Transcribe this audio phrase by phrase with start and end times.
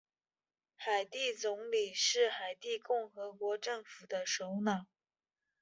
[0.77, 4.87] 海地总理是海地共和国政府的首脑。